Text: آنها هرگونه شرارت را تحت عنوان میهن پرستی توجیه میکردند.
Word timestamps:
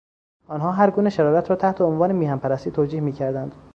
آنها 0.47 0.71
هرگونه 0.71 1.09
شرارت 1.09 1.49
را 1.49 1.55
تحت 1.55 1.81
عنوان 1.81 2.11
میهن 2.11 2.37
پرستی 2.39 2.71
توجیه 2.71 3.01
میکردند. 3.01 3.55